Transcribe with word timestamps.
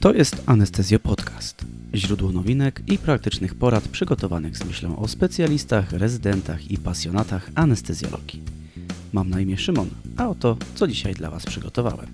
To 0.00 0.14
jest 0.14 0.42
Anestezjo 0.46 0.98
Podcast. 0.98 1.64
Źródło 1.94 2.32
nowinek 2.32 2.82
i 2.86 2.98
praktycznych 2.98 3.54
porad 3.54 3.88
przygotowanych 3.88 4.56
z 4.56 4.64
myślą 4.64 4.98
o 4.98 5.08
specjalistach, 5.08 5.92
rezydentach 5.92 6.70
i 6.70 6.78
pasjonatach 6.78 7.50
anestezjologii. 7.54 8.42
Mam 9.12 9.30
na 9.30 9.40
imię 9.40 9.58
Szymon, 9.58 9.90
a 10.16 10.28
oto 10.28 10.56
co 10.74 10.86
dzisiaj 10.86 11.14
dla 11.14 11.30
Was 11.30 11.46
przygotowałem. 11.46 12.06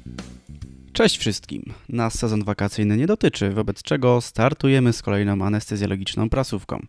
Cześć 0.92 1.18
wszystkim! 1.18 1.62
Nas 1.88 2.18
sezon 2.18 2.44
wakacyjny 2.44 2.96
nie 2.96 3.06
dotyczy, 3.06 3.50
wobec 3.50 3.82
czego 3.82 4.20
startujemy 4.20 4.92
z 4.92 5.02
kolejną 5.02 5.44
anestezjologiczną 5.44 6.30
prasówką, 6.30 6.86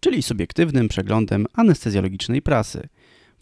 czyli 0.00 0.22
subiektywnym 0.22 0.88
przeglądem 0.88 1.46
anestezjologicznej 1.54 2.42
prasy. 2.42 2.88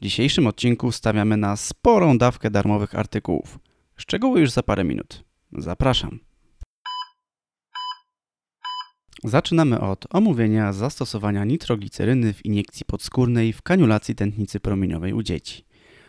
W 0.00 0.04
dzisiejszym 0.04 0.46
odcinku 0.46 0.92
stawiamy 0.92 1.36
na 1.36 1.56
sporą 1.56 2.18
dawkę 2.18 2.50
darmowych 2.50 2.94
artykułów. 2.94 3.58
Szczegóły 3.96 4.40
już 4.40 4.50
za 4.50 4.62
parę 4.62 4.84
minut. 4.84 5.24
Zapraszam. 5.52 6.27
Zaczynamy 9.24 9.80
od 9.80 10.06
omówienia 10.10 10.72
zastosowania 10.72 11.44
nitrogliceryny 11.44 12.34
w 12.34 12.46
iniekcji 12.46 12.86
podskórnej 12.86 13.52
w 13.52 13.62
kaniulacji 13.62 14.14
tętnicy 14.14 14.60
promieniowej 14.60 15.12
u 15.12 15.22
dzieci. 15.22 15.64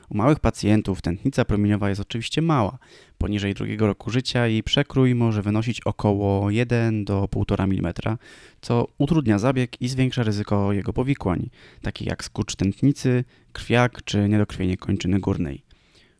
U 0.09 0.17
małych 0.17 0.40
pacjentów 0.40 1.02
tętnica 1.02 1.45
promieniowa 1.45 1.90
jest 1.90 2.02
oczywiście 2.02 2.41
mała. 2.41 2.77
Poniżej 3.17 3.53
drugiego 3.53 3.88
roku 3.88 4.09
życia 4.09 4.48
jej 4.48 4.64
przekrój 4.64 5.16
może 5.16 5.41
wynosić 5.41 5.81
około 5.81 6.50
1 6.50 7.05
do 7.05 7.23
1,5 7.23 7.80
mm, 7.80 8.17
co 8.62 8.88
utrudnia 8.98 9.39
zabieg 9.39 9.81
i 9.81 9.88
zwiększa 9.88 10.23
ryzyko 10.23 10.73
jego 10.73 10.94
powikłań, 10.94 11.50
takich 11.81 12.08
jak 12.08 12.23
skurcz 12.23 12.55
tętnicy, 12.55 13.23
krwiak 13.53 14.03
czy 14.03 14.30
niedokrwienie 14.30 14.78
kończyny 14.78 15.20
górnej. 15.20 15.69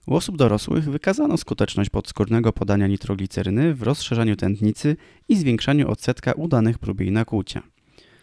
U 0.08 0.16
osób 0.16 0.38
dorosłych 0.38 0.84
wykazano 0.84 1.38
skuteczność 1.38 1.90
podskórnego 1.90 2.54
podania 2.54 2.88
nitrogliceryny 2.88 3.74
w 3.74 3.84
rozszerzaniu 3.84 4.36
tętnicy 4.36 4.98
i 5.30 5.36
zwiększaniu 5.36 5.92
odsetka 5.92 6.32
udanych 6.32 6.78
prób 6.78 7.00
jej 7.00 7.12
nakłucia. 7.12 7.62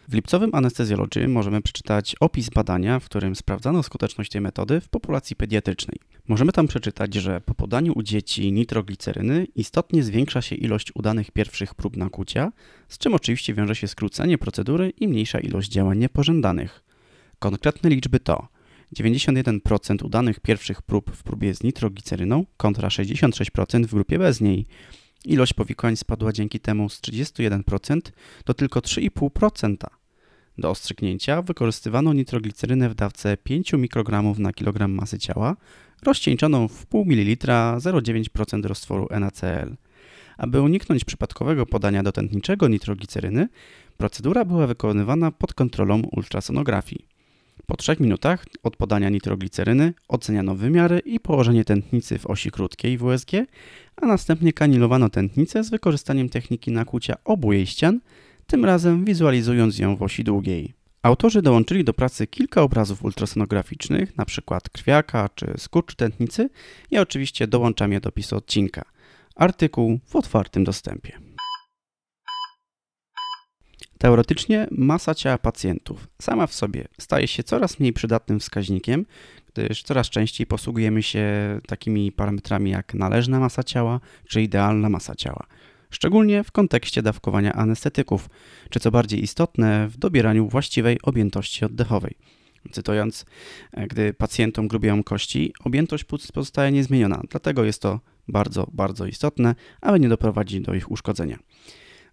W 0.09 0.13
lipcowym 0.13 0.55
Anesthesiology 0.55 1.27
możemy 1.27 1.61
przeczytać 1.61 2.15
opis 2.19 2.49
badania, 2.49 2.99
w 2.99 3.05
którym 3.05 3.35
sprawdzano 3.35 3.83
skuteczność 3.83 4.31
tej 4.31 4.41
metody 4.41 4.81
w 4.81 4.89
populacji 4.89 5.35
pediatrycznej. 5.35 5.99
Możemy 6.27 6.51
tam 6.51 6.67
przeczytać, 6.67 7.13
że 7.13 7.41
po 7.41 7.53
podaniu 7.53 7.93
u 7.95 8.03
dzieci 8.03 8.51
nitrogliceryny 8.51 9.47
istotnie 9.55 10.03
zwiększa 10.03 10.41
się 10.41 10.55
ilość 10.55 10.91
udanych 10.95 11.31
pierwszych 11.31 11.75
prób 11.75 11.97
nakłucia, 11.97 12.51
z 12.87 12.97
czym 12.97 13.13
oczywiście 13.13 13.53
wiąże 13.53 13.75
się 13.75 13.87
skrócenie 13.87 14.37
procedury 14.37 14.89
i 14.89 15.07
mniejsza 15.07 15.39
ilość 15.39 15.71
działań 15.71 15.97
niepożądanych. 15.97 16.83
Konkretne 17.39 17.89
liczby 17.89 18.19
to 18.19 18.47
91% 18.95 20.05
udanych 20.05 20.39
pierwszych 20.39 20.81
prób 20.81 21.11
w 21.15 21.23
próbie 21.23 21.53
z 21.53 21.63
nitrogliceryną 21.63 22.45
kontra 22.57 22.89
66% 22.89 23.85
w 23.85 23.91
grupie 23.91 24.19
bez 24.19 24.41
niej. 24.41 24.65
Ilość 25.25 25.53
powikłań 25.53 25.97
spadła 25.97 26.33
dzięki 26.33 26.59
temu 26.59 26.89
z 26.89 27.01
31% 27.01 28.01
do 28.45 28.53
tylko 28.53 28.79
3,5%. 28.79 29.75
Do 30.57 30.69
ostrzyknięcia 30.69 31.41
wykorzystywano 31.41 32.13
nitroglicerynę 32.13 32.89
w 32.89 32.95
dawce 32.95 33.37
5 33.37 33.73
mikrogramów 33.73 34.39
na 34.39 34.53
kilogram 34.53 34.91
masy 34.91 35.19
ciała, 35.19 35.55
rozcieńczoną 36.03 36.67
w 36.67 36.85
pół 36.85 37.05
ml 37.05 37.47
0,9% 37.77 38.65
roztworu 38.65 39.07
NaCl. 39.19 39.75
Aby 40.37 40.61
uniknąć 40.61 41.05
przypadkowego 41.05 41.65
podania 41.65 42.03
dotętniczego 42.03 42.67
nitrogliceryny, 42.67 43.47
procedura 43.97 44.45
była 44.45 44.67
wykonywana 44.67 45.31
pod 45.31 45.53
kontrolą 45.53 46.01
ultrasonografii. 46.11 47.16
Po 47.65 47.77
3 47.77 47.95
minutach 47.99 48.45
od 48.63 48.77
podania 48.77 49.09
nitrogliceryny 49.09 49.93
oceniano 50.07 50.55
wymiary 50.55 50.99
i 50.99 51.19
położenie 51.19 51.65
tętnicy 51.65 52.19
w 52.19 52.25
osi 52.25 52.51
krótkiej 52.51 52.97
WSG, 52.97 53.31
a 53.95 54.05
następnie 54.05 54.53
kanilowano 54.53 55.09
tętnicę 55.09 55.63
z 55.63 55.69
wykorzystaniem 55.69 56.29
techniki 56.29 56.71
nakłucia 56.71 57.15
obu 57.25 57.53
jej 57.53 57.65
ścian, 57.65 57.99
tym 58.47 58.65
razem 58.65 59.05
wizualizując 59.05 59.79
ją 59.79 59.95
w 59.95 60.03
osi 60.03 60.23
długiej. 60.23 60.73
Autorzy 61.03 61.41
dołączyli 61.41 61.83
do 61.83 61.93
pracy 61.93 62.27
kilka 62.27 62.61
obrazów 62.61 63.03
ultrasonograficznych, 63.03 64.13
np. 64.17 64.57
krwiaka 64.71 65.29
czy 65.35 65.53
skurcz 65.57 65.95
tętnicy 65.95 66.49
i 66.91 66.97
oczywiście 66.97 67.47
dołączam 67.47 67.91
je 67.91 67.99
do 67.99 68.09
opisu 68.09 68.35
odcinka. 68.35 68.85
Artykuł 69.35 69.99
w 70.05 70.15
otwartym 70.15 70.63
dostępie. 70.63 71.26
Teoretycznie 73.97 74.67
masa 74.71 75.15
ciała 75.15 75.37
pacjentów 75.37 76.07
sama 76.21 76.47
w 76.47 76.53
sobie 76.53 76.87
staje 76.99 77.27
się 77.27 77.43
coraz 77.43 77.79
mniej 77.79 77.93
przydatnym 77.93 78.39
wskaźnikiem, 78.39 79.05
gdyż 79.53 79.83
coraz 79.83 80.09
częściej 80.09 80.47
posługujemy 80.47 81.03
się 81.03 81.25
takimi 81.67 82.11
parametrami 82.11 82.71
jak 82.71 82.93
należna 82.93 83.39
masa 83.39 83.63
ciała 83.63 83.99
czy 84.27 84.41
idealna 84.41 84.89
masa 84.89 85.15
ciała. 85.15 85.47
Szczególnie 85.89 86.43
w 86.43 86.51
kontekście 86.51 87.01
dawkowania 87.01 87.53
anestetyków, 87.53 88.29
czy 88.69 88.79
co 88.79 88.91
bardziej 88.91 89.23
istotne, 89.23 89.87
w 89.87 89.97
dobieraniu 89.97 90.49
właściwej 90.49 91.01
objętości 91.03 91.65
oddechowej. 91.65 92.15
Cytując, 92.71 93.25
gdy 93.87 94.13
pacjentom 94.13 94.67
grubieją 94.67 95.03
kości, 95.03 95.53
objętość 95.63 96.03
płuc 96.03 96.31
pozostaje 96.31 96.71
niezmieniona, 96.71 97.21
dlatego 97.29 97.63
jest 97.63 97.81
to 97.81 97.99
bardzo, 98.27 98.67
bardzo 98.73 99.05
istotne, 99.05 99.55
aby 99.81 99.99
nie 99.99 100.09
doprowadzić 100.09 100.61
do 100.61 100.73
ich 100.73 100.91
uszkodzenia. 100.91 101.37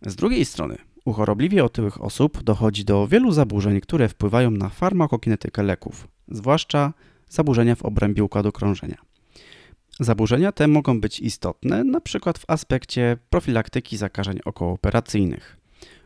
Z 0.06 0.16
drugiej 0.16 0.44
strony, 0.44 0.78
u 1.04 1.12
chorobliwie 1.12 1.64
otyłych 1.64 2.02
osób 2.02 2.42
dochodzi 2.42 2.84
do 2.84 3.08
wielu 3.08 3.32
zaburzeń, 3.32 3.80
które 3.80 4.08
wpływają 4.08 4.50
na 4.50 4.68
farmakokinetykę 4.68 5.62
leków, 5.62 6.08
zwłaszcza 6.28 6.92
zaburzenia 7.28 7.74
w 7.74 7.82
obrębie 7.82 8.24
układu 8.24 8.52
krążenia. 8.52 8.96
Zaburzenia 10.00 10.52
te 10.52 10.68
mogą 10.68 11.00
być 11.00 11.20
istotne 11.20 11.80
np. 11.80 12.32
w 12.38 12.50
aspekcie 12.50 13.16
profilaktyki 13.30 13.96
zakażeń 13.96 14.38
okołooperacyjnych. 14.44 15.56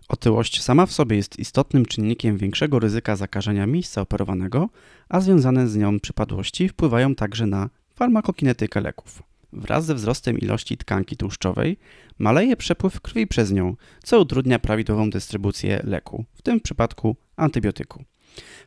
Otyłość 0.08 0.62
sama 0.62 0.86
w 0.86 0.92
sobie 0.92 1.16
jest 1.16 1.38
istotnym 1.38 1.86
czynnikiem 1.86 2.36
większego 2.36 2.78
ryzyka 2.78 3.16
zakażenia 3.16 3.66
miejsca 3.66 4.00
operowanego, 4.00 4.68
a 5.08 5.20
związane 5.20 5.68
z 5.68 5.76
nią 5.76 6.00
przypadłości 6.00 6.68
wpływają 6.68 7.14
także 7.14 7.46
na 7.46 7.70
farmakokinetykę 7.94 8.80
leków. 8.80 9.27
Wraz 9.52 9.84
ze 9.84 9.94
wzrostem 9.94 10.38
ilości 10.38 10.76
tkanki 10.76 11.16
tłuszczowej 11.16 11.78
maleje 12.18 12.56
przepływ 12.56 13.00
krwi 13.00 13.26
przez 13.26 13.52
nią, 13.52 13.76
co 14.02 14.20
utrudnia 14.20 14.58
prawidłową 14.58 15.10
dystrybucję 15.10 15.80
leku, 15.84 16.24
w 16.34 16.42
tym 16.42 16.60
przypadku 16.60 17.16
antybiotyku. 17.36 18.04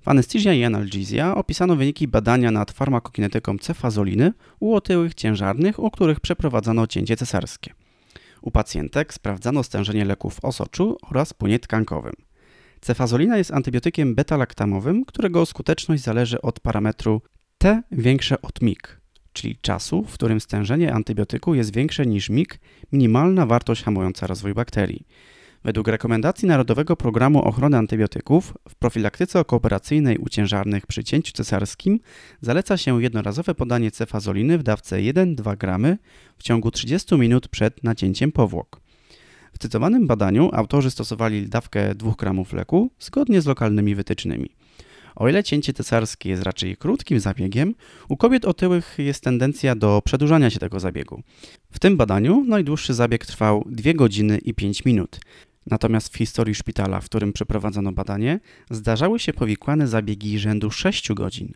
W 0.01 0.07
Anesthesia 0.07 0.53
i 0.53 0.63
Analgesia 0.63 1.35
opisano 1.35 1.75
wyniki 1.75 2.07
badania 2.07 2.51
nad 2.51 2.71
farmakokinetyką 2.71 3.57
cefazoliny 3.57 4.33
u 4.59 4.75
otyłych 4.75 5.13
ciężarnych, 5.13 5.79
u 5.79 5.91
których 5.91 6.19
przeprowadzano 6.19 6.87
cięcie 6.87 7.17
cesarskie. 7.17 7.73
U 8.41 8.51
pacjentek 8.51 9.13
sprawdzano 9.13 9.63
stężenie 9.63 10.05
leków 10.05 10.35
w 10.35 10.45
osoczu 10.45 10.97
oraz 11.09 11.33
płynie 11.33 11.59
tkankowym. 11.59 12.13
Cefazolina 12.81 13.37
jest 13.37 13.51
antybiotykiem 13.51 14.15
beta-laktamowym, 14.15 15.05
którego 15.07 15.45
skuteczność 15.45 16.03
zależy 16.03 16.41
od 16.41 16.59
parametru 16.59 17.21
T 17.57 17.83
większe 17.91 18.41
od 18.41 18.61
MIG, 18.61 19.00
czyli 19.33 19.57
czasu, 19.61 20.03
w 20.03 20.13
którym 20.13 20.41
stężenie 20.41 20.93
antybiotyku 20.93 21.55
jest 21.55 21.73
większe 21.73 22.05
niż 22.05 22.29
MIG, 22.29 22.59
minimalna 22.91 23.45
wartość 23.45 23.83
hamująca 23.83 24.27
rozwój 24.27 24.53
bakterii. 24.53 25.05
Według 25.63 25.87
rekomendacji 25.87 26.47
Narodowego 26.47 26.95
Programu 26.95 27.41
Ochrony 27.41 27.77
Antybiotyków 27.77 28.53
w 28.69 28.75
profilaktyce 28.75 29.45
kooperacyjnej 29.45 30.17
u 30.17 30.29
ciężarnych 30.29 30.87
przy 30.87 31.03
cięciu 31.03 31.33
cesarskim 31.33 31.99
zaleca 32.41 32.77
się 32.77 33.01
jednorazowe 33.01 33.55
podanie 33.55 33.91
cefazoliny 33.91 34.57
w 34.57 34.63
dawce 34.63 34.97
1-2 34.97 35.57
g 35.57 35.97
w 36.37 36.43
ciągu 36.43 36.71
30 36.71 37.15
minut 37.15 37.47
przed 37.47 37.83
nacięciem 37.83 38.31
powłok. 38.31 38.81
W 39.53 39.57
cytowanym 39.57 40.07
badaniu 40.07 40.49
autorzy 40.53 40.91
stosowali 40.91 41.49
dawkę 41.49 41.95
2 41.95 42.13
g 42.19 42.43
leku 42.53 42.91
zgodnie 42.99 43.41
z 43.41 43.45
lokalnymi 43.45 43.95
wytycznymi. 43.95 44.49
O 45.15 45.29
ile 45.29 45.43
cięcie 45.43 45.73
cesarskie 45.73 46.29
jest 46.29 46.43
raczej 46.43 46.77
krótkim 46.77 47.19
zabiegiem, 47.19 47.75
u 48.09 48.17
kobiet 48.17 48.45
otyłych 48.45 48.95
jest 48.97 49.23
tendencja 49.23 49.75
do 49.75 50.01
przedłużania 50.05 50.49
się 50.49 50.59
tego 50.59 50.79
zabiegu. 50.79 51.21
W 51.71 51.79
tym 51.79 51.97
badaniu 51.97 52.43
najdłuższy 52.47 52.93
zabieg 52.93 53.25
trwał 53.25 53.63
2 53.69 53.93
godziny 53.93 54.37
i 54.37 54.53
5 54.53 54.85
minut. 54.85 55.19
Natomiast 55.67 56.13
w 56.13 56.17
historii 56.17 56.55
szpitala, 56.55 57.01
w 57.01 57.05
którym 57.05 57.33
przeprowadzono 57.33 57.91
badanie, 57.91 58.39
zdarzały 58.69 59.19
się 59.19 59.33
powikłane 59.33 59.87
zabiegi 59.87 60.39
rzędu 60.39 60.71
6 60.71 61.13
godzin. 61.13 61.53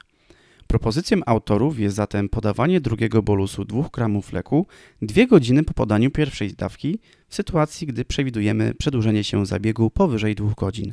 Propozycją 0.68 1.18
autorów 1.26 1.80
jest 1.80 1.96
zatem 1.96 2.30
podawanie 2.30 2.82
drugiego 2.82 3.24
bolusu 3.24 3.66
2 3.66 3.90
gramów 3.94 4.34
leku 4.34 4.68
2 5.02 5.26
godziny 5.26 5.64
po 5.64 5.74
podaniu 5.74 6.12
pierwszej 6.12 6.54
dawki 6.54 7.00
w 7.28 7.36
sytuacji, 7.36 7.88
gdy 7.88 8.06
przewidujemy 8.06 8.74
przedłużenie 8.74 9.24
się 9.24 9.46
zabiegu 9.46 9.90
powyżej 9.90 10.36
2 10.36 10.54
godzin 10.58 10.92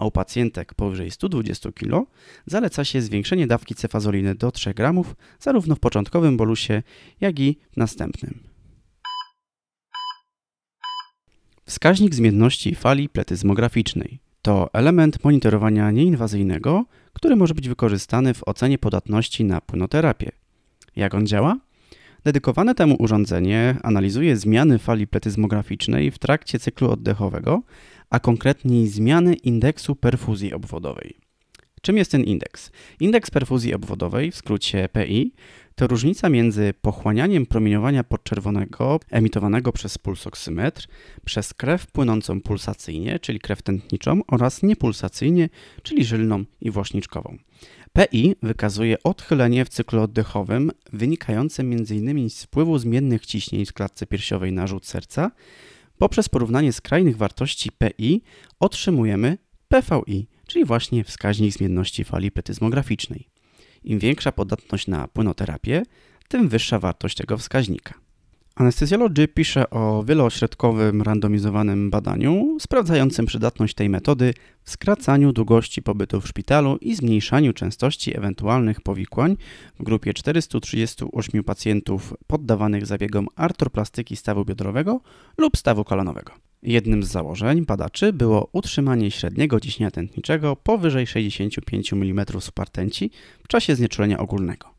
a 0.00 0.04
u 0.04 0.10
pacjentek 0.10 0.74
powyżej 0.74 1.10
120 1.10 1.72
kg 1.72 2.06
zaleca 2.46 2.84
się 2.84 3.02
zwiększenie 3.02 3.46
dawki 3.46 3.74
cefazoliny 3.74 4.34
do 4.34 4.50
3 4.50 4.74
g 4.74 4.92
zarówno 5.40 5.74
w 5.74 5.80
początkowym 5.80 6.36
bolusie, 6.36 6.82
jak 7.20 7.40
i 7.40 7.56
w 7.72 7.76
następnym. 7.76 8.40
Wskaźnik 11.64 12.14
zmienności 12.14 12.74
fali 12.74 13.08
pletyzmograficznej 13.08 14.18
to 14.42 14.70
element 14.72 15.24
monitorowania 15.24 15.90
nieinwazyjnego, 15.90 16.84
który 17.12 17.36
może 17.36 17.54
być 17.54 17.68
wykorzystany 17.68 18.34
w 18.34 18.48
ocenie 18.48 18.78
podatności 18.78 19.44
na 19.44 19.60
płynoterapię. 19.60 20.32
Jak 20.96 21.14
on 21.14 21.26
działa? 21.26 21.56
Dedykowane 22.24 22.74
temu 22.74 22.96
urządzenie 22.98 23.76
analizuje 23.82 24.36
zmiany 24.36 24.78
fali 24.78 25.06
pletyzmograficznej 25.06 26.10
w 26.10 26.18
trakcie 26.18 26.58
cyklu 26.58 26.90
oddechowego, 26.90 27.62
a 28.10 28.20
konkretniej 28.20 28.88
zmiany 28.88 29.34
indeksu 29.34 29.96
perfuzji 29.96 30.54
obwodowej. 30.54 31.16
Czym 31.82 31.96
jest 31.96 32.10
ten 32.10 32.24
indeks? 32.24 32.70
Indeks 33.00 33.30
perfuzji 33.30 33.74
obwodowej, 33.74 34.30
w 34.30 34.36
skrócie 34.36 34.88
PI, 34.92 35.32
to 35.74 35.86
różnica 35.86 36.28
między 36.28 36.74
pochłanianiem 36.82 37.46
promieniowania 37.46 38.04
podczerwonego 38.04 39.00
emitowanego 39.10 39.72
przez 39.72 39.98
pulsoksymetr, 39.98 40.86
przez 41.24 41.54
krew 41.54 41.86
płynącą 41.86 42.40
pulsacyjnie, 42.40 43.18
czyli 43.18 43.40
krew 43.40 43.62
tętniczą, 43.62 44.20
oraz 44.28 44.62
niepulsacyjnie, 44.62 45.48
czyli 45.82 46.04
żylną 46.04 46.44
i 46.60 46.70
włośniczkową. 46.70 47.38
PI 47.92 48.34
wykazuje 48.42 49.02
odchylenie 49.02 49.64
w 49.64 49.68
cyklu 49.68 50.02
oddechowym 50.02 50.70
wynikające 50.92 51.62
m.in. 51.62 52.30
z 52.30 52.44
wpływu 52.44 52.78
zmiennych 52.78 53.26
ciśnień 53.26 53.66
w 53.66 53.72
klatce 53.72 54.06
piersiowej 54.06 54.52
na 54.52 54.66
rzut 54.66 54.86
serca. 54.86 55.30
Poprzez 56.00 56.28
porównanie 56.28 56.72
skrajnych 56.72 57.16
wartości 57.16 57.70
PI 57.78 58.22
otrzymujemy 58.60 59.38
PVI, 59.68 60.28
czyli 60.46 60.64
właśnie 60.64 61.04
wskaźnik 61.04 61.52
zmienności 61.52 62.04
fali 62.04 62.30
petyzmograficznej. 62.30 63.28
Im 63.84 63.98
większa 63.98 64.32
podatność 64.32 64.86
na 64.86 65.08
płynoterapię, 65.08 65.82
tym 66.28 66.48
wyższa 66.48 66.78
wartość 66.78 67.16
tego 67.16 67.38
wskaźnika. 67.38 67.94
Anesthesiology 68.54 69.28
pisze 69.28 69.70
o 69.70 70.04
wieloośrodkowym, 70.04 71.02
randomizowanym 71.02 71.90
badaniu 71.90 72.56
sprawdzającym 72.60 73.26
przydatność 73.26 73.74
tej 73.74 73.88
metody 73.88 74.34
w 74.62 74.70
skracaniu 74.70 75.32
długości 75.32 75.82
pobytu 75.82 76.20
w 76.20 76.28
szpitalu 76.28 76.76
i 76.80 76.94
zmniejszaniu 76.94 77.52
częstości 77.52 78.16
ewentualnych 78.16 78.80
powikłań 78.80 79.36
w 79.80 79.82
grupie 79.82 80.14
438 80.14 81.44
pacjentów 81.44 82.14
poddawanych 82.26 82.86
zabiegom 82.86 83.26
artroplastyki 83.36 84.16
stawu 84.16 84.44
biodrowego 84.44 85.00
lub 85.38 85.56
stawu 85.56 85.84
kolanowego. 85.84 86.32
Jednym 86.62 87.02
z 87.02 87.08
założeń 87.08 87.66
badaczy 87.66 88.12
było 88.12 88.48
utrzymanie 88.52 89.10
średniego 89.10 89.60
ciśnienia 89.60 89.90
tętniczego 89.90 90.56
powyżej 90.56 91.06
65 91.06 91.92
mm 91.92 92.26
spartenci 92.40 93.10
w 93.44 93.48
czasie 93.48 93.74
znieczulenia 93.74 94.18
ogólnego. 94.18 94.69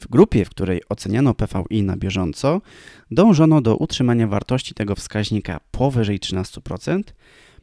W 0.00 0.08
grupie, 0.08 0.44
w 0.44 0.50
której 0.50 0.82
oceniano 0.88 1.34
PVI 1.34 1.82
na 1.82 1.96
bieżąco, 1.96 2.60
dążono 3.10 3.60
do 3.60 3.76
utrzymania 3.76 4.26
wartości 4.26 4.74
tego 4.74 4.94
wskaźnika 4.94 5.60
powyżej 5.70 6.20
13%, 6.20 7.02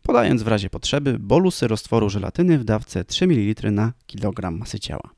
podając 0.01 0.43
w 0.43 0.47
razie 0.47 0.69
potrzeby 0.69 1.19
bolusy 1.19 1.67
roztworu 1.67 2.09
żelatyny 2.09 2.59
w 2.59 2.63
dawce 2.63 3.05
3 3.05 3.27
ml 3.27 3.71
na 3.71 3.93
kilogram 4.07 4.57
masy 4.57 4.79
ciała. 4.79 5.09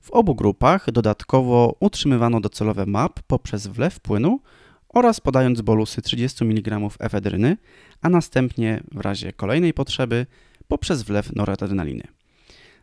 W 0.00 0.10
obu 0.10 0.34
grupach 0.34 0.90
dodatkowo 0.90 1.76
utrzymywano 1.80 2.40
docelowe 2.40 2.86
MAP 2.86 3.20
poprzez 3.26 3.66
wlew 3.66 4.00
płynu 4.00 4.40
oraz 4.88 5.20
podając 5.20 5.60
bolusy 5.60 6.02
30 6.02 6.44
mg 6.44 6.80
efedryny, 6.98 7.56
a 8.02 8.08
następnie 8.08 8.82
w 8.92 9.00
razie 9.00 9.32
kolejnej 9.32 9.74
potrzeby 9.74 10.26
poprzez 10.68 11.02
wlew 11.02 11.36
noradrenaliny. 11.36 12.17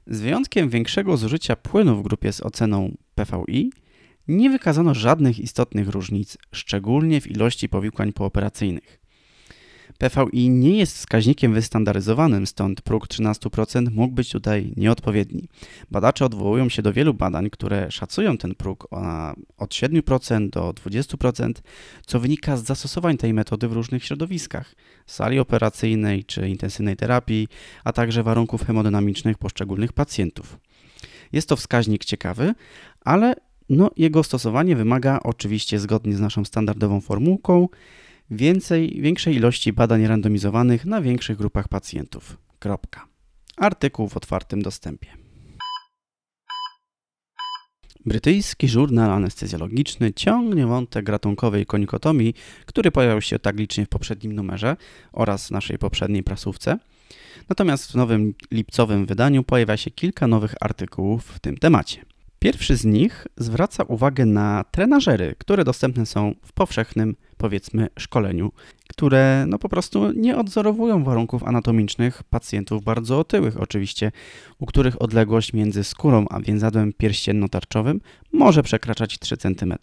Z 0.07 0.21
wyjątkiem 0.21 0.69
większego 0.69 1.17
zużycia 1.17 1.55
płynu 1.55 1.95
w 1.95 2.03
grupie 2.03 2.33
z 2.33 2.41
oceną 2.41 2.97
PVI, 3.15 3.71
nie 4.27 4.49
wykazano 4.49 4.93
żadnych 4.93 5.39
istotnych 5.39 5.89
różnic, 5.89 6.37
szczególnie 6.51 7.21
w 7.21 7.31
ilości 7.31 7.69
powikłań 7.69 8.13
pooperacyjnych. 8.13 9.04
PVI 9.97 10.49
nie 10.49 10.77
jest 10.77 10.97
wskaźnikiem 10.97 11.53
wystandaryzowanym, 11.53 12.47
stąd 12.47 12.81
próg 12.81 13.07
13% 13.07 13.91
mógł 13.91 14.13
być 14.13 14.29
tutaj 14.29 14.73
nieodpowiedni. 14.77 15.47
Badacze 15.91 16.25
odwołują 16.25 16.69
się 16.69 16.81
do 16.81 16.93
wielu 16.93 17.13
badań, 17.13 17.49
które 17.49 17.91
szacują 17.91 18.37
ten 18.37 18.55
próg 18.55 18.87
od 19.57 19.69
7% 19.69 20.49
do 20.49 20.71
20%, 20.71 21.51
co 22.05 22.19
wynika 22.19 22.57
z 22.57 22.63
zastosowań 22.63 23.17
tej 23.17 23.33
metody 23.33 23.67
w 23.67 23.73
różnych 23.73 24.03
środowiskach 24.03 24.75
sali 25.05 25.39
operacyjnej 25.39 26.23
czy 26.23 26.49
intensywnej 26.49 26.95
terapii, 26.95 27.47
a 27.83 27.93
także 27.93 28.23
warunków 28.23 28.65
hemodynamicznych 28.65 29.37
poszczególnych 29.37 29.93
pacjentów. 29.93 30.59
Jest 31.31 31.49
to 31.49 31.55
wskaźnik 31.55 32.05
ciekawy, 32.05 32.53
ale 33.01 33.35
no, 33.69 33.91
jego 33.97 34.23
stosowanie 34.23 34.75
wymaga 34.75 35.19
oczywiście 35.23 35.79
zgodnie 35.79 36.15
z 36.15 36.19
naszą 36.19 36.45
standardową 36.45 37.01
formułką 37.01 37.67
więcej, 38.31 38.97
większej 39.01 39.35
ilości 39.35 39.73
badań 39.73 40.07
randomizowanych 40.07 40.85
na 40.85 41.01
większych 41.01 41.37
grupach 41.37 41.67
pacjentów. 41.67 42.37
Kropka. 42.59 43.07
Artykuł 43.57 44.07
w 44.07 44.17
otwartym 44.17 44.61
dostępie. 44.61 45.07
Brytyjski 48.05 48.67
żurnal 48.67 49.11
anestezjologiczny 49.11 50.13
ciągnie 50.13 50.67
wątek 50.67 51.09
ratunkowej 51.09 51.65
konikotomii, 51.65 52.33
który 52.65 52.91
pojawił 52.91 53.21
się 53.21 53.39
tak 53.39 53.57
licznie 53.59 53.85
w 53.85 53.89
poprzednim 53.89 54.33
numerze 54.33 54.77
oraz 55.13 55.51
naszej 55.51 55.77
poprzedniej 55.77 56.23
prasówce. 56.23 56.77
Natomiast 57.49 57.91
w 57.91 57.95
nowym 57.95 58.33
lipcowym 58.51 59.05
wydaniu 59.05 59.43
pojawia 59.43 59.77
się 59.77 59.91
kilka 59.91 60.27
nowych 60.27 60.55
artykułów 60.61 61.25
w 61.25 61.39
tym 61.39 61.57
temacie. 61.57 62.05
Pierwszy 62.39 62.75
z 62.75 62.85
nich 62.85 63.27
zwraca 63.37 63.83
uwagę 63.83 64.25
na 64.25 64.65
trenażery, 64.71 65.35
które 65.37 65.63
dostępne 65.63 66.05
są 66.05 66.35
w 66.43 66.53
powszechnym, 66.53 67.15
powiedzmy, 67.45 67.87
szkoleniu, 67.99 68.51
które 68.89 69.45
no 69.47 69.59
po 69.59 69.69
prostu 69.69 70.11
nie 70.11 70.37
odzorowują 70.37 71.03
warunków 71.03 71.43
anatomicznych 71.43 72.23
pacjentów 72.23 72.83
bardzo 72.83 73.19
otyłych, 73.19 73.61
oczywiście, 73.61 74.11
u 74.59 74.65
których 74.65 75.01
odległość 75.01 75.53
między 75.53 75.83
skórą 75.83 76.25
a 76.29 76.39
więzadłem 76.39 76.93
pierścienno-tarczowym 76.93 77.99
może 78.33 78.63
przekraczać 78.63 79.19
3 79.19 79.37
cm. 79.37 79.73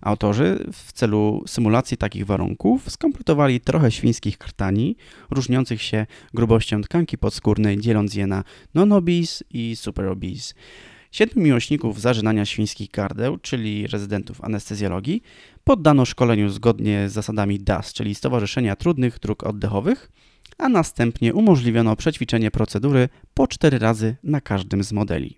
Autorzy 0.00 0.66
w 0.72 0.92
celu 0.92 1.44
symulacji 1.46 1.96
takich 1.96 2.26
warunków 2.26 2.90
skompletowali 2.90 3.60
trochę 3.60 3.90
świńskich 3.90 4.38
krtani, 4.38 4.96
różniących 5.30 5.82
się 5.82 6.06
grubością 6.34 6.82
tkanki 6.82 7.18
podskórnej, 7.18 7.78
dzieląc 7.78 8.14
je 8.14 8.26
na 8.26 8.44
non-obese 8.74 9.44
i 9.50 9.76
super-obese. 9.76 10.54
Siedmiu 11.12 11.42
miłośników 11.42 12.00
zażynania 12.00 12.44
świńskich 12.44 12.90
gardeł, 12.90 13.38
czyli 13.38 13.86
rezydentów 13.86 14.44
anestezjologii, 14.44 15.22
poddano 15.64 16.04
szkoleniu 16.04 16.48
zgodnie 16.48 17.08
z 17.08 17.12
zasadami 17.12 17.60
DAS, 17.60 17.92
czyli 17.92 18.14
Stowarzyszenia 18.14 18.76
Trudnych 18.76 19.18
Dróg 19.18 19.44
Oddechowych, 19.44 20.10
a 20.58 20.68
następnie 20.68 21.34
umożliwiono 21.34 21.96
przećwiczenie 21.96 22.50
procedury 22.50 23.08
po 23.34 23.46
cztery 23.46 23.78
razy 23.78 24.16
na 24.22 24.40
każdym 24.40 24.84
z 24.84 24.92
modeli. 24.92 25.36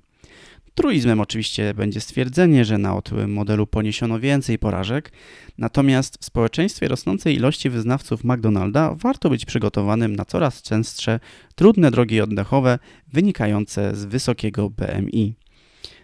Truizmem 0.78 1.20
oczywiście 1.20 1.74
będzie 1.74 2.00
stwierdzenie, 2.00 2.64
że 2.64 2.78
na 2.78 2.96
otyłym 2.96 3.32
modelu 3.32 3.66
poniesiono 3.66 4.20
więcej 4.20 4.58
porażek, 4.58 5.12
natomiast 5.58 6.18
w 6.20 6.24
społeczeństwie 6.24 6.88
rosnącej 6.88 7.34
ilości 7.34 7.70
wyznawców 7.70 8.24
McDonalda 8.24 8.94
warto 8.94 9.30
być 9.30 9.44
przygotowanym 9.44 10.16
na 10.16 10.24
coraz 10.24 10.62
częstsze 10.62 11.20
trudne 11.54 11.90
drogi 11.90 12.20
oddechowe 12.20 12.78
wynikające 13.12 13.96
z 13.96 14.04
wysokiego 14.04 14.70
BMI. 14.70 15.34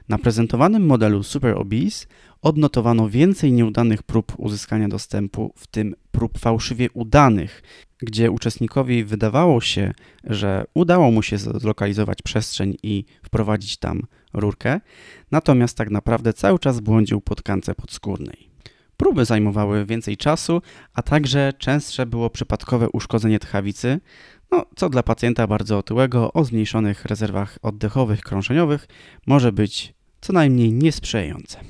Na 0.09 0.19
prezentowanym 0.19 0.87
modelu 0.87 1.23
Super 1.23 1.59
Obese 1.59 2.07
odnotowano 2.43 3.09
więcej 3.09 3.53
nieudanych 3.53 4.03
prób 4.03 4.33
uzyskania 4.39 4.89
dostępu, 4.89 5.53
w 5.57 5.67
tym 5.67 5.95
prób 6.13 6.39
fałszywie 6.39 6.91
udanych, 6.91 7.63
gdzie 7.99 8.31
uczestnikowi 8.31 9.05
wydawało 9.05 9.61
się, 9.61 9.93
że 10.25 10.65
udało 10.75 11.11
mu 11.11 11.23
się 11.23 11.39
zlokalizować 11.39 12.23
przestrzeń 12.23 12.77
i 12.83 13.05
wprowadzić 13.23 13.77
tam 13.77 14.03
rurkę, 14.33 14.81
natomiast 15.31 15.77
tak 15.77 15.91
naprawdę 15.91 16.33
cały 16.33 16.59
czas 16.59 16.81
błądził 16.81 17.21
po 17.21 17.35
tkance 17.35 17.75
podskórnej. 17.75 18.49
Próby 18.97 19.25
zajmowały 19.25 19.87
więcej 19.87 20.17
czasu, 20.17 20.63
a 20.95 21.03
także 21.03 21.53
częstsze 21.59 22.07
było 22.07 22.31
przypadkowe 22.31 22.89
uszkodzenie 22.91 23.39
tchawicy, 23.39 24.01
no, 24.55 24.67
co 24.77 24.89
dla 24.89 25.03
pacjenta 25.03 25.47
bardzo 25.47 25.79
otyłego 25.79 26.33
o 26.33 26.45
zmniejszonych 26.45 27.05
rezerwach 27.05 27.59
oddechowych 27.63 28.21
krążeniowych 28.21 28.89
może 29.27 29.53
być 29.53 29.95
co 30.21 30.33
najmniej 30.33 30.73
niesprzyjające. 30.73 31.61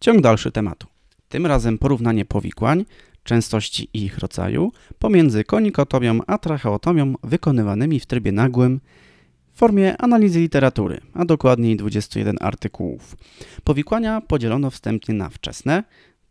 Ciąg 0.00 0.20
dalszy 0.20 0.52
tematu. 0.52 0.86
Tym 1.28 1.46
razem 1.46 1.78
porównanie 1.78 2.24
powikłań, 2.24 2.84
częstości 3.24 3.88
i 3.94 4.04
ich 4.04 4.18
rodzaju 4.18 4.72
pomiędzy 4.98 5.44
konikotomią 5.44 6.20
a 6.26 6.38
tracheotomią 6.38 7.14
wykonywanymi 7.22 8.00
w 8.00 8.06
trybie 8.06 8.32
nagłym 8.32 8.80
w 9.52 9.58
formie 9.58 9.96
analizy 9.96 10.40
literatury, 10.40 11.00
a 11.14 11.24
dokładniej 11.24 11.76
21 11.76 12.36
artykułów. 12.40 13.16
Powikłania 13.64 14.20
podzielono 14.20 14.70
wstępnie 14.70 15.14
na 15.14 15.28
wczesne, 15.28 15.84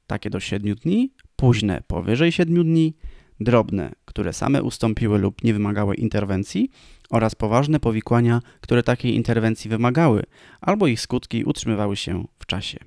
takie 0.07 0.29
do 0.29 0.39
7 0.39 0.75
dni, 0.75 1.13
późne 1.35 1.81
powyżej 1.87 2.31
7 2.31 2.63
dni, 2.63 2.93
drobne, 3.39 3.91
które 4.05 4.33
same 4.33 4.63
ustąpiły 4.63 5.19
lub 5.19 5.43
nie 5.43 5.53
wymagały 5.53 5.95
interwencji 5.95 6.69
oraz 7.09 7.35
poważne 7.35 7.79
powikłania, 7.79 8.41
które 8.61 8.83
takiej 8.83 9.15
interwencji 9.15 9.69
wymagały 9.69 10.23
albo 10.61 10.87
ich 10.87 11.01
skutki 11.01 11.43
utrzymywały 11.43 11.95
się 11.95 12.25
w 12.39 12.45
czasie. 12.45 12.79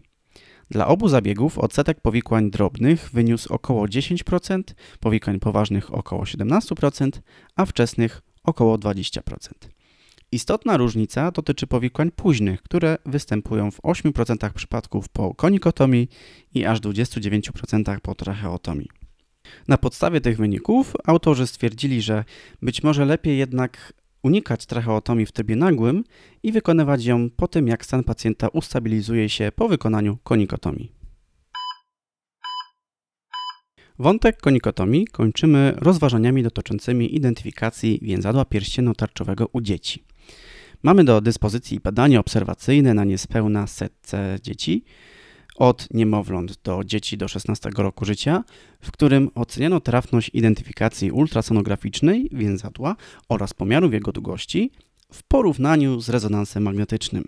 Dla 0.70 0.86
obu 0.86 1.08
zabiegów 1.08 1.58
odsetek 1.58 2.00
powikłań 2.00 2.50
drobnych 2.50 3.10
wyniósł 3.12 3.54
około 3.54 3.86
10%, 3.86 4.62
powikłań 5.00 5.40
poważnych 5.40 5.94
około 5.94 6.22
17%, 6.22 7.10
a 7.56 7.66
wczesnych 7.66 8.22
około 8.44 8.78
20%. 8.78 9.20
Istotna 10.32 10.76
różnica 10.76 11.30
dotyczy 11.30 11.66
powikłań 11.66 12.10
późnych, 12.10 12.62
które 12.62 12.98
występują 13.06 13.70
w 13.70 13.80
8% 13.80 14.52
przypadków 14.52 15.08
po 15.08 15.34
konikotomii 15.34 16.08
i 16.54 16.64
aż 16.64 16.80
29% 16.80 18.00
po 18.00 18.14
tracheotomii. 18.14 19.01
Na 19.68 19.78
podstawie 19.78 20.20
tych 20.20 20.36
wyników 20.36 20.94
autorzy 21.04 21.46
stwierdzili, 21.46 22.02
że 22.02 22.24
być 22.62 22.82
może 22.82 23.04
lepiej 23.04 23.38
jednak 23.38 23.92
unikać 24.22 24.66
tracheotomii 24.66 25.26
w 25.26 25.32
trybie 25.32 25.56
nagłym 25.56 26.04
i 26.42 26.52
wykonywać 26.52 27.04
ją 27.04 27.30
po 27.30 27.48
tym, 27.48 27.68
jak 27.68 27.84
stan 27.84 28.04
pacjenta 28.04 28.48
ustabilizuje 28.48 29.28
się 29.28 29.52
po 29.56 29.68
wykonaniu 29.68 30.18
konikotomii. 30.22 30.92
Wątek 33.98 34.40
konikotomii 34.40 35.06
kończymy 35.06 35.74
rozważaniami 35.76 36.42
dotyczącymi 36.42 37.16
identyfikacji 37.16 37.98
więzadła 38.02 38.44
pierścienno-tarczowego 38.44 39.46
u 39.52 39.60
dzieci. 39.60 40.04
Mamy 40.82 41.04
do 41.04 41.20
dyspozycji 41.20 41.80
badania 41.80 42.20
obserwacyjne 42.20 42.94
na 42.94 43.04
niespełna 43.04 43.66
setce 43.66 44.38
dzieci, 44.42 44.84
od 45.56 45.88
niemowląt 45.94 46.58
do 46.64 46.84
dzieci 46.84 47.16
do 47.16 47.28
16 47.28 47.70
roku 47.76 48.04
życia, 48.04 48.44
w 48.80 48.92
którym 48.92 49.30
oceniano 49.34 49.80
trafność 49.80 50.30
identyfikacji 50.34 51.10
ultrasonograficznej 51.10 52.28
więzadła 52.32 52.96
oraz 53.28 53.54
pomiarów 53.54 53.92
jego 53.92 54.12
długości 54.12 54.70
w 55.12 55.22
porównaniu 55.22 56.00
z 56.00 56.08
rezonansem 56.08 56.62
magnetycznym. 56.62 57.24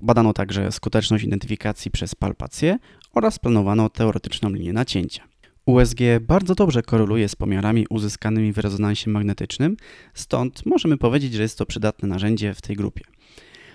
Badano 0.00 0.32
także 0.32 0.72
skuteczność 0.72 1.24
identyfikacji 1.24 1.90
przez 1.90 2.14
palpację 2.14 2.78
oraz 3.12 3.38
planowano 3.38 3.88
teoretyczną 3.88 4.50
linię 4.50 4.72
nacięcia. 4.72 5.22
USG 5.66 5.98
bardzo 6.20 6.54
dobrze 6.54 6.82
koreluje 6.82 7.28
z 7.28 7.36
pomiarami 7.36 7.86
uzyskanymi 7.90 8.52
w 8.52 8.58
rezonansie 8.58 9.10
magnetycznym, 9.10 9.76
stąd 10.14 10.66
możemy 10.66 10.96
powiedzieć, 10.96 11.34
że 11.34 11.42
jest 11.42 11.58
to 11.58 11.66
przydatne 11.66 12.08
narzędzie 12.08 12.54
w 12.54 12.62
tej 12.62 12.76
grupie. 12.76 13.04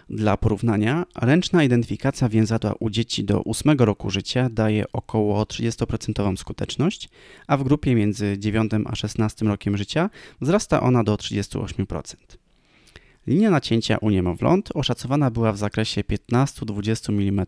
Dla 0.09 0.37
porównania, 0.37 1.05
ręczna 1.15 1.63
identyfikacja 1.63 2.29
więzadła 2.29 2.75
u 2.79 2.89
dzieci 2.89 3.23
do 3.23 3.43
8 3.43 3.77
roku 3.79 4.09
życia 4.09 4.49
daje 4.49 4.85
około 4.93 5.43
30% 5.43 6.37
skuteczność, 6.37 7.09
a 7.47 7.57
w 7.57 7.63
grupie 7.63 7.95
między 7.95 8.35
9 8.39 8.71
a 8.85 8.95
16 8.95 9.45
rokiem 9.45 9.77
życia 9.77 10.09
wzrasta 10.41 10.81
ona 10.81 11.03
do 11.03 11.15
38%. 11.15 12.15
Linia 13.27 13.49
nacięcia 13.49 13.97
u 13.97 14.09
niemowląt 14.09 14.69
oszacowana 14.73 15.31
była 15.31 15.51
w 15.51 15.57
zakresie 15.57 16.01
15-20 16.01 17.09
mm, 17.09 17.45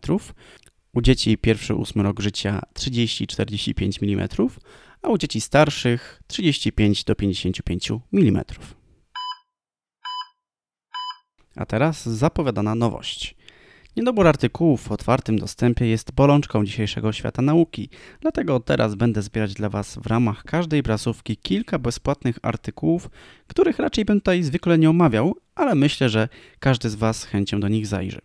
u 0.93 1.01
dzieci 1.01 1.37
pierwszy 1.37 1.75
8 1.75 2.01
rok 2.01 2.19
życia 2.19 2.61
30-45 2.73 4.03
mm, 4.03 4.29
a 5.01 5.09
u 5.09 5.17
dzieci 5.17 5.41
starszych 5.41 6.21
35-55 6.27 7.99
mm. 8.13 8.43
A 11.55 11.65
teraz 11.65 12.09
zapowiadana 12.09 12.75
nowość. 12.75 13.35
Niedobór 13.97 14.27
artykułów 14.27 14.87
w 14.87 14.91
otwartym 14.91 15.39
dostępie 15.39 15.85
jest 15.85 16.11
bolączką 16.11 16.65
dzisiejszego 16.65 17.13
świata 17.13 17.41
nauki, 17.41 17.89
dlatego 18.21 18.59
teraz 18.59 18.95
będę 18.95 19.21
zbierać 19.21 19.53
dla 19.53 19.69
Was 19.69 19.95
w 19.95 20.07
ramach 20.07 20.43
każdej 20.43 20.83
prasówki 20.83 21.37
kilka 21.37 21.79
bezpłatnych 21.79 22.39
artykułów, 22.41 23.09
których 23.47 23.79
raczej 23.79 24.05
bym 24.05 24.19
tutaj 24.19 24.43
zwykle 24.43 24.77
nie 24.77 24.89
omawiał, 24.89 25.35
ale 25.55 25.75
myślę, 25.75 26.09
że 26.09 26.29
każdy 26.59 26.89
z 26.89 26.95
Was 26.95 27.23
chęcią 27.23 27.59
do 27.59 27.67
nich 27.67 27.87
zajrzy. 27.87 28.21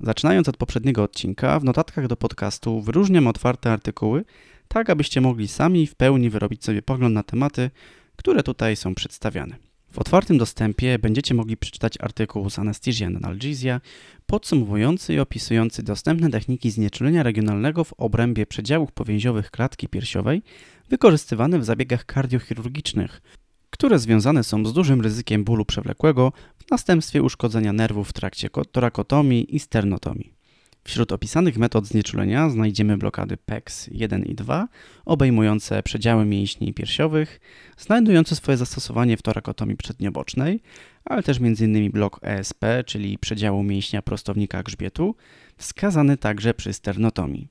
Zaczynając 0.00 0.48
od 0.48 0.56
poprzedniego 0.56 1.02
odcinka, 1.02 1.60
w 1.60 1.64
notatkach 1.64 2.06
do 2.06 2.16
podcastu 2.16 2.80
wyróżniam 2.80 3.26
otwarte 3.26 3.72
artykuły, 3.72 4.24
tak 4.68 4.90
abyście 4.90 5.20
mogli 5.20 5.48
sami 5.48 5.86
w 5.86 5.94
pełni 5.94 6.30
wyrobić 6.30 6.64
sobie 6.64 6.82
pogląd 6.82 7.14
na 7.14 7.22
tematy, 7.22 7.70
które 8.16 8.42
tutaj 8.42 8.76
są 8.76 8.94
przedstawiane. 8.94 9.69
W 9.92 9.98
otwartym 9.98 10.38
dostępie 10.38 10.98
będziecie 10.98 11.34
mogli 11.34 11.56
przeczytać 11.56 11.94
artykuł 12.00 12.50
z 12.50 12.58
Anesthesia 12.58 13.06
and 13.06 13.16
Analgesia 13.16 13.80
podsumowujący 14.26 15.14
i 15.14 15.20
opisujący 15.20 15.82
dostępne 15.82 16.30
techniki 16.30 16.70
znieczulenia 16.70 17.22
regionalnego 17.22 17.84
w 17.84 17.92
obrębie 17.92 18.46
przedziałów 18.46 18.92
powięziowych 18.92 19.50
klatki 19.50 19.88
piersiowej 19.88 20.42
wykorzystywane 20.88 21.58
w 21.58 21.64
zabiegach 21.64 22.04
kardiochirurgicznych, 22.04 23.22
które 23.70 23.98
związane 23.98 24.44
są 24.44 24.66
z 24.66 24.72
dużym 24.72 25.00
ryzykiem 25.00 25.44
bólu 25.44 25.64
przewlekłego 25.64 26.32
w 26.58 26.70
następstwie 26.70 27.22
uszkodzenia 27.22 27.72
nerwów 27.72 28.08
w 28.08 28.12
trakcie 28.12 28.48
torakotomii 28.72 29.56
i 29.56 29.58
sternotomii. 29.58 30.39
Wśród 30.84 31.12
opisanych 31.12 31.58
metod 31.58 31.86
znieczulenia 31.86 32.50
znajdziemy 32.50 32.98
blokady 32.98 33.36
PEX 33.36 33.88
1 33.92 34.24
i 34.24 34.34
2, 34.34 34.68
obejmujące 35.04 35.82
przedziały 35.82 36.24
mięśni 36.24 36.74
piersiowych, 36.74 37.40
znajdujące 37.78 38.36
swoje 38.36 38.56
zastosowanie 38.56 39.16
w 39.16 39.22
torakotomii 39.22 39.76
przedniobocznej, 39.76 40.62
ale 41.04 41.22
też 41.22 41.38
m.in. 41.40 41.90
blok 41.90 42.20
ESP, 42.22 42.64
czyli 42.86 43.18
przedziału 43.18 43.62
mięśnia 43.62 44.02
prostownika 44.02 44.62
grzbietu, 44.62 45.16
wskazany 45.56 46.16
także 46.16 46.54
przy 46.54 46.72
sternotomii. 46.72 47.48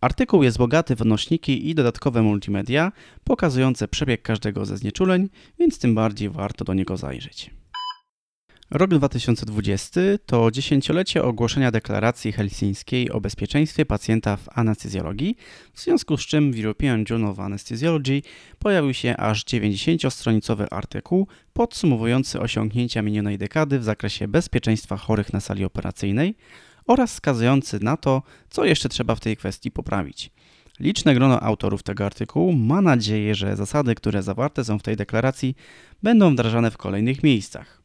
Artykuł 0.00 0.42
jest 0.42 0.58
bogaty 0.58 0.96
w 0.96 1.02
odnośniki 1.02 1.70
i 1.70 1.74
dodatkowe 1.74 2.22
multimedia 2.22 2.92
pokazujące 3.24 3.88
przebieg 3.88 4.22
każdego 4.22 4.64
ze 4.64 4.76
znieczuleń, 4.76 5.28
więc 5.58 5.78
tym 5.78 5.94
bardziej 5.94 6.30
warto 6.30 6.64
do 6.64 6.74
niego 6.74 6.96
zajrzeć. 6.96 7.50
Rok 8.74 8.90
2020 8.90 10.00
to 10.26 10.50
dziesięciolecie 10.50 11.24
ogłoszenia 11.24 11.70
deklaracji 11.70 12.32
helsińskiej 12.32 13.10
o 13.10 13.20
bezpieczeństwie 13.20 13.86
pacjenta 13.86 14.36
w 14.36 14.48
anestezjologii, 14.58 15.36
w 15.74 15.80
związku 15.80 16.16
z 16.16 16.26
czym 16.26 16.52
w 16.52 16.58
European 16.58 17.04
Journal 17.10 17.30
of 17.30 17.40
Anesthesiology 17.40 18.22
pojawił 18.58 18.94
się 18.94 19.16
aż 19.16 19.44
90-stronicowy 19.44 20.66
artykuł 20.70 21.26
podsumowujący 21.52 22.40
osiągnięcia 22.40 23.02
minionej 23.02 23.38
dekady 23.38 23.78
w 23.78 23.84
zakresie 23.84 24.28
bezpieczeństwa 24.28 24.96
chorych 24.96 25.32
na 25.32 25.40
sali 25.40 25.64
operacyjnej 25.64 26.34
oraz 26.86 27.12
wskazujący 27.12 27.78
na 27.84 27.96
to, 27.96 28.22
co 28.50 28.64
jeszcze 28.64 28.88
trzeba 28.88 29.14
w 29.14 29.20
tej 29.20 29.36
kwestii 29.36 29.70
poprawić. 29.70 30.30
Liczne 30.80 31.14
grono 31.14 31.40
autorów 31.40 31.82
tego 31.82 32.06
artykułu 32.06 32.52
ma 32.52 32.80
nadzieję, 32.80 33.34
że 33.34 33.56
zasady, 33.56 33.94
które 33.94 34.22
zawarte 34.22 34.64
są 34.64 34.78
w 34.78 34.82
tej 34.82 34.96
deklaracji, 34.96 35.56
będą 36.02 36.32
wdrażane 36.32 36.70
w 36.70 36.76
kolejnych 36.76 37.22
miejscach. 37.22 37.81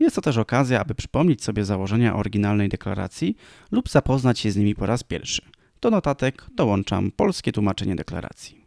Jest 0.00 0.16
to 0.16 0.22
też 0.22 0.36
okazja, 0.36 0.80
aby 0.80 0.94
przypomnieć 0.94 1.44
sobie 1.44 1.64
założenia 1.64 2.16
oryginalnej 2.16 2.68
deklaracji 2.68 3.36
lub 3.70 3.88
zapoznać 3.88 4.38
się 4.38 4.50
z 4.50 4.56
nimi 4.56 4.74
po 4.74 4.86
raz 4.86 5.02
pierwszy. 5.02 5.42
Do 5.80 5.90
notatek 5.90 6.46
dołączam 6.54 7.10
polskie 7.10 7.52
tłumaczenie 7.52 7.96
deklaracji. 7.96 8.64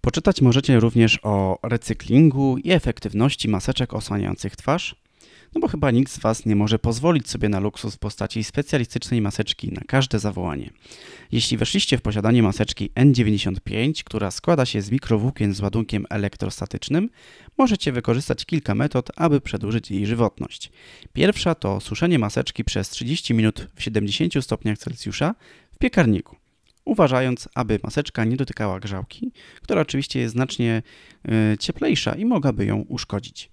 Poczytać 0.00 0.42
możecie 0.42 0.80
również 0.80 1.18
o 1.22 1.58
recyklingu 1.62 2.58
i 2.58 2.70
efektywności 2.70 3.48
maseczek 3.48 3.94
osłaniających 3.94 4.56
twarz, 4.56 5.05
no 5.54 5.60
bo 5.60 5.68
chyba 5.68 5.90
nikt 5.90 6.12
z 6.12 6.18
Was 6.18 6.46
nie 6.46 6.56
może 6.56 6.78
pozwolić 6.78 7.30
sobie 7.30 7.48
na 7.48 7.60
luksus 7.60 7.94
w 7.94 7.98
postaci 7.98 8.44
specjalistycznej 8.44 9.20
maseczki 9.20 9.72
na 9.72 9.80
każde 9.86 10.18
zawołanie. 10.18 10.70
Jeśli 11.32 11.56
weszliście 11.56 11.98
w 11.98 12.02
posiadanie 12.02 12.42
maseczki 12.42 12.90
N95, 12.94 14.04
która 14.04 14.30
składa 14.30 14.66
się 14.66 14.82
z 14.82 14.90
mikrowłókien 14.90 15.54
z 15.54 15.60
ładunkiem 15.60 16.06
elektrostatycznym, 16.10 17.10
możecie 17.58 17.92
wykorzystać 17.92 18.44
kilka 18.44 18.74
metod, 18.74 19.10
aby 19.16 19.40
przedłużyć 19.40 19.90
jej 19.90 20.06
żywotność. 20.06 20.72
Pierwsza 21.12 21.54
to 21.54 21.80
suszenie 21.80 22.18
maseczki 22.18 22.64
przez 22.64 22.88
30 22.88 23.34
minut 23.34 23.68
w 23.74 23.82
70 23.82 24.44
stopniach 24.44 24.78
Celsjusza 24.78 25.34
w 25.72 25.78
piekarniku 25.78 26.36
uważając, 26.86 27.48
aby 27.54 27.78
maseczka 27.82 28.24
nie 28.24 28.36
dotykała 28.36 28.80
grzałki, 28.80 29.32
która 29.62 29.80
oczywiście 29.80 30.20
jest 30.20 30.32
znacznie 30.32 30.82
y, 31.52 31.58
cieplejsza 31.58 32.14
i 32.14 32.24
mogłaby 32.24 32.66
ją 32.66 32.84
uszkodzić. 32.88 33.50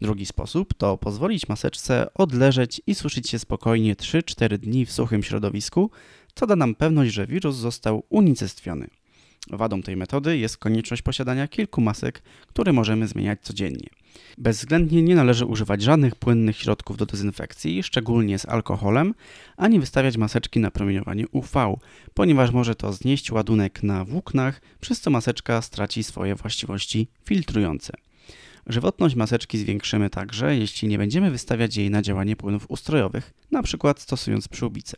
Drugi 0.00 0.26
sposób 0.26 0.74
to 0.74 0.98
pozwolić 0.98 1.48
maseczce 1.48 2.14
odleżeć 2.14 2.80
i 2.86 2.94
suszyć 2.94 3.30
się 3.30 3.38
spokojnie 3.38 3.96
3-4 3.96 4.58
dni 4.58 4.86
w 4.86 4.92
suchym 4.92 5.22
środowisku, 5.22 5.90
co 6.34 6.46
da 6.46 6.56
nam 6.56 6.74
pewność, 6.74 7.12
że 7.12 7.26
wirus 7.26 7.56
został 7.56 8.02
unicestwiony. 8.08 8.88
Wadą 9.50 9.82
tej 9.82 9.96
metody 9.96 10.38
jest 10.38 10.56
konieczność 10.56 11.02
posiadania 11.02 11.48
kilku 11.48 11.80
masek, 11.80 12.22
które 12.46 12.72
możemy 12.72 13.08
zmieniać 13.08 13.40
codziennie. 13.42 13.88
Bezwzględnie 14.38 15.02
nie 15.02 15.14
należy 15.14 15.46
używać 15.46 15.82
żadnych 15.82 16.14
płynnych 16.14 16.56
środków 16.56 16.96
do 16.96 17.06
dezynfekcji, 17.06 17.82
szczególnie 17.82 18.38
z 18.38 18.46
alkoholem, 18.46 19.14
ani 19.56 19.80
wystawiać 19.80 20.16
maseczki 20.16 20.60
na 20.60 20.70
promieniowanie 20.70 21.28
UV, 21.28 21.74
ponieważ 22.14 22.50
może 22.50 22.74
to 22.74 22.92
znieść 22.92 23.32
ładunek 23.32 23.82
na 23.82 24.04
włóknach, 24.04 24.60
przez 24.80 25.00
co 25.00 25.10
maseczka 25.10 25.62
straci 25.62 26.04
swoje 26.04 26.34
właściwości 26.34 27.08
filtrujące. 27.24 27.92
Żywotność 28.66 29.14
maseczki 29.14 29.58
zwiększymy 29.58 30.10
także, 30.10 30.56
jeśli 30.56 30.88
nie 30.88 30.98
będziemy 30.98 31.30
wystawiać 31.30 31.76
jej 31.76 31.90
na 31.90 32.02
działanie 32.02 32.36
płynów 32.36 32.70
ustrojowych, 32.70 33.34
np. 33.52 33.94
stosując 33.96 34.48
przyłbicę. 34.48 34.96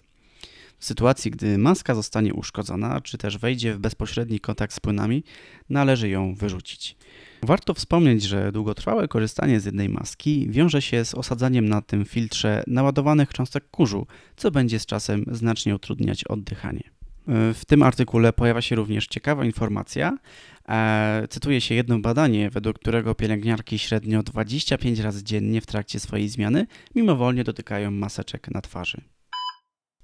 W 0.78 0.84
sytuacji, 0.84 1.30
gdy 1.30 1.58
maska 1.58 1.94
zostanie 1.94 2.34
uszkodzona, 2.34 3.00
czy 3.00 3.18
też 3.18 3.38
wejdzie 3.38 3.74
w 3.74 3.78
bezpośredni 3.78 4.40
kontakt 4.40 4.74
z 4.74 4.80
płynami, 4.80 5.24
należy 5.70 6.08
ją 6.08 6.34
wyrzucić. 6.34 6.96
Warto 7.42 7.74
wspomnieć, 7.74 8.22
że 8.22 8.52
długotrwałe 8.52 9.08
korzystanie 9.08 9.60
z 9.60 9.64
jednej 9.64 9.88
maski 9.88 10.46
wiąże 10.50 10.82
się 10.82 11.04
z 11.04 11.14
osadzaniem 11.14 11.68
na 11.68 11.82
tym 11.82 12.04
filtrze 12.04 12.64
naładowanych 12.66 13.32
cząstek 13.32 13.70
kurzu, 13.70 14.06
co 14.36 14.50
będzie 14.50 14.78
z 14.78 14.86
czasem 14.86 15.24
znacznie 15.32 15.74
utrudniać 15.74 16.24
oddychanie. 16.24 16.93
W 17.26 17.60
tym 17.66 17.82
artykule 17.82 18.32
pojawia 18.32 18.62
się 18.62 18.76
również 18.76 19.06
ciekawa 19.06 19.44
informacja. 19.44 20.18
E, 20.68 21.28
cytuje 21.30 21.60
się 21.60 21.74
jedno 21.74 21.98
badanie, 21.98 22.50
według 22.50 22.78
którego 22.78 23.14
pielęgniarki 23.14 23.78
średnio 23.78 24.22
25 24.22 25.00
razy 25.00 25.24
dziennie 25.24 25.60
w 25.60 25.66
trakcie 25.66 26.00
swojej 26.00 26.28
zmiany 26.28 26.66
mimowolnie 26.94 27.44
dotykają 27.44 27.90
maseczek 27.90 28.50
na 28.50 28.60
twarzy. 28.60 29.13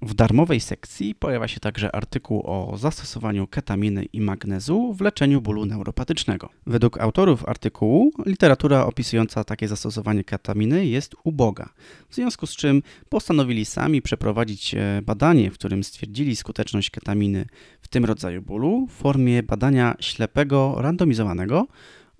W 0.01 0.13
darmowej 0.13 0.59
sekcji 0.59 1.15
pojawia 1.15 1.47
się 1.47 1.59
także 1.59 1.95
artykuł 1.95 2.43
o 2.45 2.77
zastosowaniu 2.77 3.47
ketaminy 3.47 4.05
i 4.05 4.21
magnezu 4.21 4.93
w 4.93 5.01
leczeniu 5.01 5.41
bólu 5.41 5.65
neuropatycznego. 5.65 6.49
Według 6.65 7.01
autorów 7.01 7.47
artykułu 7.47 8.11
literatura 8.25 8.85
opisująca 8.85 9.43
takie 9.43 9.67
zastosowanie 9.67 10.23
ketaminy 10.23 10.85
jest 10.85 11.15
uboga, 11.23 11.69
w 12.09 12.15
związku 12.15 12.47
z 12.47 12.55
czym 12.55 12.81
postanowili 13.09 13.65
sami 13.65 14.01
przeprowadzić 14.01 14.75
e, 14.75 15.01
badanie, 15.05 15.51
w 15.51 15.53
którym 15.53 15.83
stwierdzili 15.83 16.35
skuteczność 16.35 16.89
ketaminy 16.89 17.45
w 17.81 17.87
tym 17.87 18.05
rodzaju 18.05 18.41
bólu 18.41 18.87
w 18.87 18.91
formie 18.91 19.43
badania 19.43 19.95
ślepego, 19.99 20.75
randomizowanego, 20.77 21.67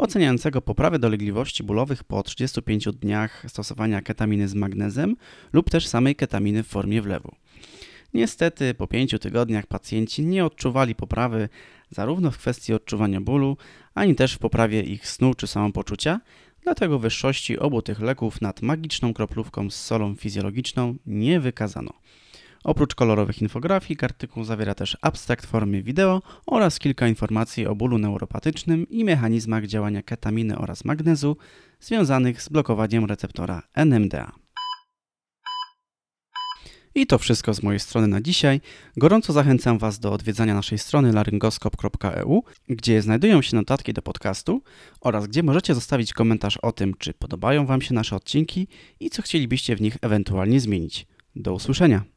oceniającego 0.01 0.61
poprawę 0.61 0.99
dolegliwości 0.99 1.63
bólowych 1.63 2.03
po 2.03 2.23
35 2.23 2.85
dniach 2.85 3.45
stosowania 3.47 4.01
ketaminy 4.01 4.47
z 4.47 4.53
magnezem 4.53 5.15
lub 5.53 5.69
też 5.69 5.87
samej 5.87 6.15
ketaminy 6.15 6.63
w 6.63 6.67
formie 6.67 7.01
wlewu. 7.01 7.35
Niestety 8.13 8.73
po 8.73 8.87
pięciu 8.87 9.19
tygodniach 9.19 9.67
pacjenci 9.67 10.25
nie 10.25 10.45
odczuwali 10.45 10.95
poprawy 10.95 11.49
zarówno 11.89 12.31
w 12.31 12.37
kwestii 12.37 12.73
odczuwania 12.73 13.21
bólu, 13.21 13.57
ani 13.93 14.15
też 14.15 14.33
w 14.33 14.39
poprawie 14.39 14.81
ich 14.81 15.07
snu 15.07 15.33
czy 15.33 15.47
samopoczucia, 15.47 16.21
dlatego 16.63 16.99
wyższości 16.99 17.59
obu 17.59 17.81
tych 17.81 17.99
leków 17.99 18.41
nad 18.41 18.61
magiczną 18.61 19.13
kroplówką 19.13 19.69
z 19.69 19.75
solą 19.75 20.15
fizjologiczną 20.15 20.95
nie 21.05 21.39
wykazano. 21.39 21.93
Oprócz 22.63 22.95
kolorowych 22.95 23.41
infografik, 23.41 24.03
artykuł 24.03 24.43
zawiera 24.43 24.75
też 24.75 24.97
abstrakt 25.01 25.45
w 25.45 25.49
formie 25.49 25.83
wideo 25.83 26.21
oraz 26.45 26.79
kilka 26.79 27.07
informacji 27.07 27.67
o 27.67 27.75
bólu 27.75 27.97
neuropatycznym 27.97 28.89
i 28.89 29.03
mechanizmach 29.03 29.65
działania 29.65 30.03
ketaminy 30.03 30.57
oraz 30.57 30.85
magnezu 30.85 31.37
związanych 31.79 32.41
z 32.41 32.49
blokowaniem 32.49 33.05
receptora 33.05 33.61
NMDA. 33.73 34.31
I 36.95 37.07
to 37.07 37.17
wszystko 37.17 37.53
z 37.53 37.63
mojej 37.63 37.79
strony 37.79 38.07
na 38.07 38.21
dzisiaj. 38.21 38.61
Gorąco 38.97 39.33
zachęcam 39.33 39.77
Was 39.77 39.99
do 39.99 40.11
odwiedzania 40.11 40.53
naszej 40.53 40.77
strony 40.77 41.13
laryngoskop.eu, 41.13 42.43
gdzie 42.69 43.01
znajdują 43.01 43.41
się 43.41 43.55
notatki 43.55 43.93
do 43.93 44.01
podcastu 44.01 44.63
oraz 45.01 45.27
gdzie 45.27 45.43
możecie 45.43 45.75
zostawić 45.75 46.13
komentarz 46.13 46.57
o 46.57 46.71
tym, 46.71 46.93
czy 46.99 47.13
podobają 47.13 47.65
Wam 47.65 47.81
się 47.81 47.93
nasze 47.93 48.15
odcinki 48.15 48.67
i 48.99 49.09
co 49.09 49.21
chcielibyście 49.21 49.75
w 49.75 49.81
nich 49.81 49.97
ewentualnie 50.01 50.59
zmienić. 50.59 51.07
Do 51.35 51.53
usłyszenia. 51.53 52.10